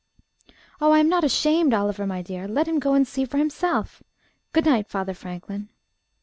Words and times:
"Oh! 0.81 0.93
I 0.93 0.97
am 0.99 1.09
not 1.09 1.23
ashamed, 1.23 1.75
Oliver, 1.75 2.07
my 2.07 2.23
dear. 2.23 2.47
Let 2.47 2.67
him 2.67 2.79
go 2.79 2.95
and 2.95 3.07
see 3.07 3.23
for 3.23 3.37
himself. 3.37 4.01
Good 4.51 4.65
night, 4.65 4.87
Father 4.89 5.13
Franklin." 5.13 5.69